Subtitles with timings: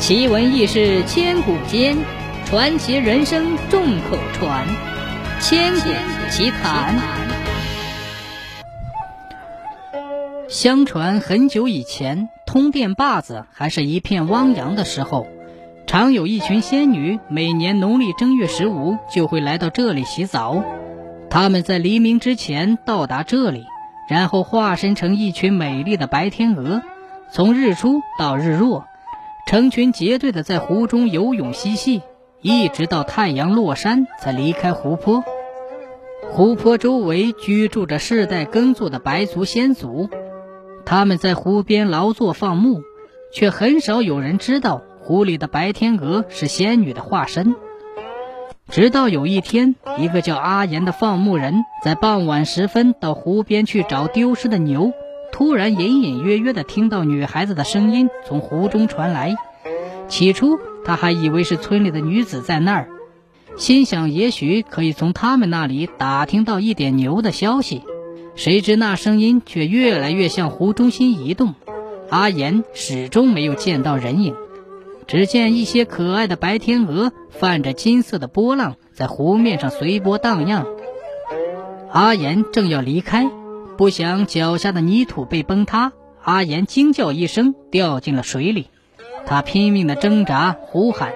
[0.00, 1.94] 奇闻异事千古间，
[2.46, 4.66] 传奇人生众口传。
[5.40, 5.90] 千古
[6.30, 6.98] 奇谈。
[10.48, 15.26] 相传很久以前，通电坝子还是一片汪洋的时候，
[15.86, 20.64] 常有一群仙女，每年农历正月十五就会来到这里洗澡。
[21.28, 23.66] 她们在黎明之前到达这里，
[24.08, 26.80] 然后化身成一群美丽的白天鹅，
[27.30, 28.86] 从日出到日落。
[29.50, 32.02] 成群结队的在湖中游泳嬉戏，
[32.40, 35.24] 一直到太阳落山才离开湖泊。
[36.30, 40.08] 湖泊周围居住着世代耕作的白族先祖，
[40.86, 42.82] 他们在湖边劳作放牧，
[43.34, 47.56] 却很少有人知道湖里的白天鹅是仙女的化身。
[48.68, 54.92] 直到有一天，一个叫阿岩的放牧人在傍晚时分到湖边去找丢失的牛。
[55.32, 59.36] 突然，隐隐约约地听到女孩子的声音从湖中传来。
[60.08, 62.88] 起初，他还以为是村里的女子在那儿，
[63.56, 67.82] 心想也许可以从他们那里打听到一点牛的消息。
[68.34, 71.54] 谁知那声音却越来越向湖中心移动，
[72.08, 74.34] 阿岩始终没有见到人影。
[75.06, 80.66] 只见一些可爱的白天鹅泛着金色的波浪，在湖面上随波荡漾。
[81.92, 83.28] 阿岩正要离开。
[83.80, 85.92] 不想脚下的泥土被崩塌，
[86.22, 88.68] 阿岩惊叫一声，掉进了水里。
[89.24, 91.14] 他拼命的挣扎呼喊，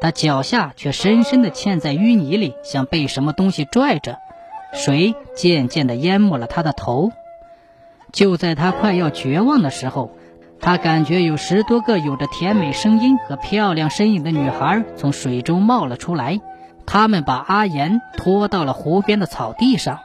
[0.00, 4.18] 他脚下却深深的嵌在淤泥里，像被什么东西拽着。
[4.72, 7.12] 水渐渐的淹没了他的头。
[8.10, 10.10] 就在他快要绝望的时候，
[10.58, 16.40] 他感觉有十多个有着甜美声音和漂亮身影的女孩从水中冒了出来。
[16.86, 20.00] 他们把阿岩拖到了湖边的草地上。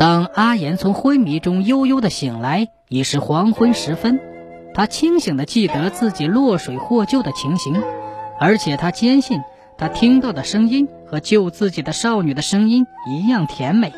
[0.00, 4.18] 当阿岩从昏迷中悠悠的醒来，已是黄昏时分。
[4.72, 7.82] 他清醒的记得自己落水获救的情形，
[8.38, 9.42] 而且他坚信
[9.76, 13.92] 他听到的声音和救自己的少女的声音一样甜美。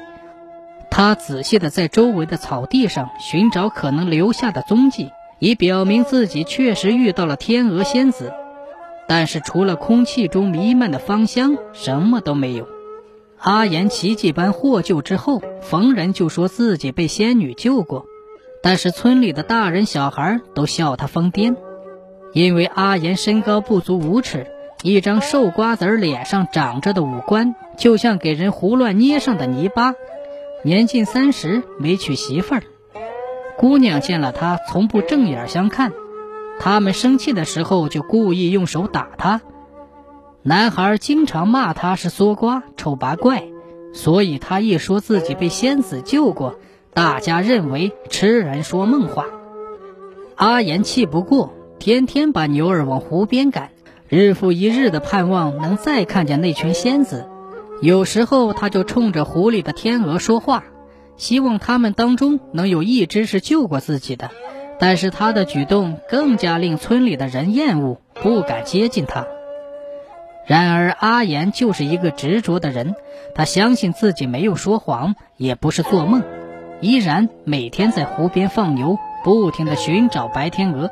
[0.91, 8.33] 他仔细的在周围的草地上寻找可能留下的踪迹，以表明自己确实遇到了天鹅仙子。
[9.07, 12.67] 但是除了空气中弥漫的芳香，什么都没有。
[13.43, 18.07] 阿岩奇迹般获救之后，逢人就说自己被仙女救过，
[18.63, 21.57] 但是村里的大人小孩都笑他疯癫，
[22.33, 24.47] 因为阿岩身高不足五尺，
[24.85, 29.95] 一张瘦瓜子脸上长着的五官就像给人胡乱捏上的泥巴，
[30.63, 32.63] 年近三十没娶媳妇儿，
[33.59, 35.93] 姑娘见了他从不正眼相看，
[36.61, 39.41] 他们生气的时候就故意用手打他。
[40.45, 43.45] 男孩经常骂他是缩瓜、丑八怪，
[43.95, 46.59] 所以他一说自己被仙子救过，
[46.93, 49.27] 大家认为痴人说梦话。
[50.35, 53.71] 阿岩气不过，天天把牛儿往湖边赶，
[54.09, 57.29] 日复一日的盼望能再看见那群仙子。
[57.81, 60.65] 有时候他就冲着湖里的天鹅说话，
[61.17, 64.33] 希望他们当中能有一只是救过自己的。
[64.81, 69.29] 但是他的举动更加令村里的人厌恶，不敢接近他。
[70.45, 72.95] 然而，阿岩就是一个执着的人，
[73.35, 76.23] 他相信自己没有说谎，也不是做梦，
[76.81, 80.91] 依然每天在湖边放牛，不停地寻找白天鹅。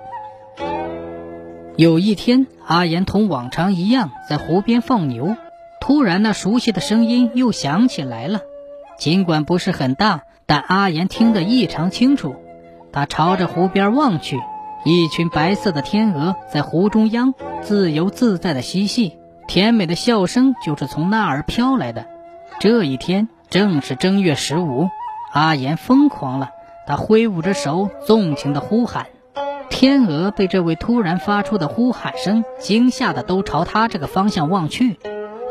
[1.76, 5.34] 有一天，阿岩同往常一样在湖边放牛，
[5.80, 8.40] 突然，那熟悉的声音又响起来了，
[8.98, 12.36] 尽管不是很大，但阿岩听得异常清楚。
[12.92, 14.38] 他朝着湖边望去，
[14.84, 19.16] 一群白色的天鹅在湖中央自由自在地嬉戏。
[19.50, 22.06] 甜美的笑声就是从那儿飘来的。
[22.60, 24.88] 这一天正是正月十五，
[25.32, 26.50] 阿岩疯狂了，
[26.86, 29.08] 他挥舞着手，纵情的呼喊。
[29.68, 35.00] 天鹅被这位突然发出的呼喊声惊吓的，都朝他这个方向望去。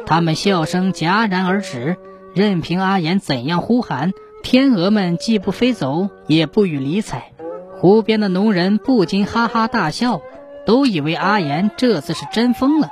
[0.05, 1.97] 他们笑声戛然而止，
[2.33, 7.33] 任凭阿岩怎样呼喊，天鹅们既不飞走，也不予理睬。
[7.81, 10.21] 湖边的农人不禁哈哈大笑，
[10.65, 12.91] 都以为阿岩这次是真疯了。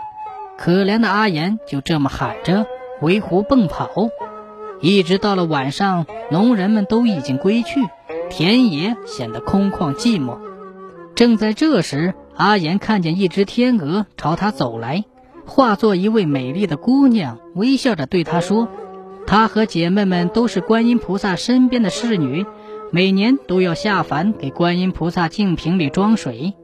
[0.57, 2.65] 可怜的阿岩就这么喊着
[3.01, 4.09] 围湖奔跑，
[4.81, 7.80] 一直到了晚上，农人们都已经归去，
[8.30, 10.39] 田野显得空旷寂寞。
[11.15, 15.06] 正在这时，阿岩看见一只天鹅朝他走来，
[15.45, 18.68] 化作一位美丽的姑娘，微笑着对他说
[19.25, 22.45] ：“她和姐妹们都是观音菩萨身边的侍女，
[22.92, 26.56] 每年都要下凡给观音菩萨净瓶里装水。”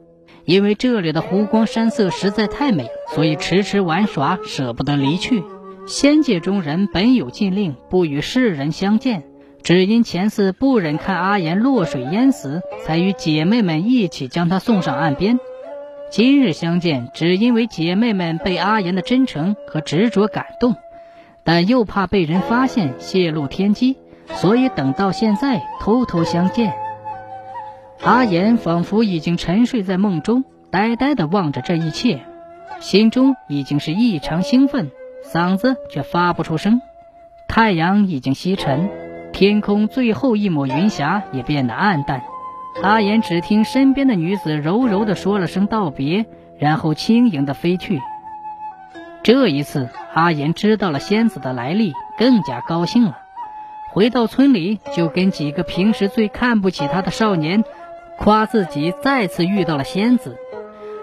[0.44, 5.42] 因为这里的湖光山色实在太美，所以迟迟玩耍，舍不得离去。
[5.86, 9.24] 仙界中人本有禁令，不与世人相见，
[9.62, 15.38] 只因前次不忍看阿岩落水淹死，才与姐妹们一起将他送上岸边。
[16.10, 20.76] 今日相见，只因为姐妹们被阿言的真诚和执着感动，
[21.42, 23.96] 但又怕被人发现泄露天机，
[24.34, 26.83] 所以等到现在偷偷相见。
[28.02, 32.20] 阿岩仿佛已经沉睡在梦中，呆呆地望着这一切，
[32.80, 34.90] 心中已经是异常兴奋，
[35.24, 36.80] 嗓子却发不出声。
[37.48, 38.90] 太阳已经西沉，
[39.32, 42.22] 天空最后一抹云霞也变得暗淡。
[42.82, 46.26] 阿岩只听身边的女子柔柔地说了声道别，
[46.58, 48.00] 然后轻盈地飞去。
[49.22, 53.18] 这一次，阿岩知道了仙子的来历，更加高兴了。
[53.92, 57.62] 回到村里，就跟几个平时最看不起他的少年，
[58.18, 60.36] 夸自己再次遇到了仙子，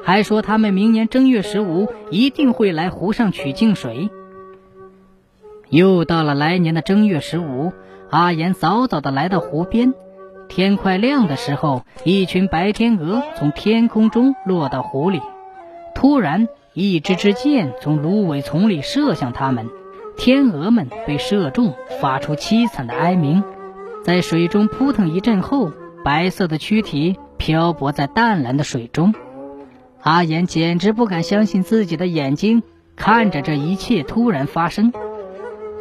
[0.03, 4.09] 还说他们明年正月十五一定会来湖上取净水。
[5.69, 7.71] 又到了来年的正月十五，
[8.09, 9.93] 阿言早早地来到湖边。
[10.49, 15.21] 天快亮的时候，一群白天鹅从天空中落到湖里。
[15.95, 19.69] 突然，一支支箭从芦苇丛里射向它们，
[20.17, 23.43] 天鹅们被射中，发出凄惨的哀鸣，
[24.03, 25.71] 在水中扑腾一阵后，
[26.03, 29.13] 白色的躯体漂泊在淡蓝的水中。
[30.01, 32.63] 阿言简直不敢相信自己的眼睛，
[32.95, 34.91] 看着这一切突然发生。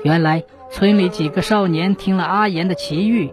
[0.04, 3.32] 原来，村里几个少年听了阿言的奇遇。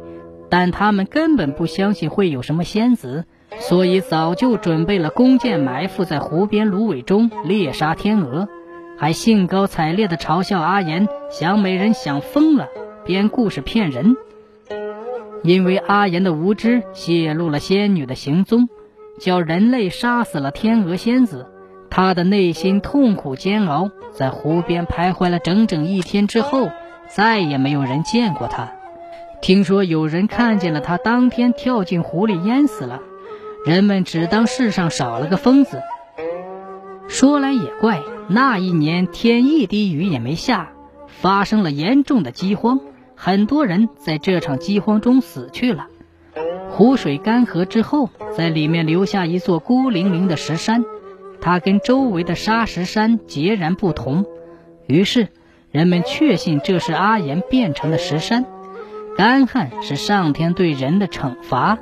[0.49, 3.25] 但他们根本不相信会有什么仙子，
[3.59, 8.47] 所以早就准备了弓箭埋伏在湖边芦苇中猎杀天鹅，
[8.97, 12.69] 还兴高采烈地嘲笑阿言想美人想疯了，
[13.03, 14.15] 编故事骗人。
[15.43, 18.67] 因为阿言的无知泄露了仙女的行踪，
[19.19, 21.47] 叫人类杀死了天鹅仙子，
[21.89, 26.69] 他的内心痛苦煎熬，在湖边徘徊了整整一天之后，
[27.07, 28.71] 再也没有人见过他。
[29.41, 32.99] 听说有人看见了他，当天跳进湖里淹死了。
[33.65, 35.81] 人们只当世上少了个疯子。
[37.07, 40.69] 说来也怪，那一年天一滴雨也没下，
[41.07, 42.79] 发生了严重的饥荒，
[43.19, 45.87] 很多人在这场饥荒中死去了。
[46.69, 50.85] 湖水干涸之后，在里面留下一座孤零零的石山，
[51.41, 54.25] 它跟周围的沙石山截然不同。
[54.85, 55.29] 于是
[55.71, 58.45] 人们确信这是阿岩变成的石山。
[59.17, 61.79] 干旱是上天对人的惩罚。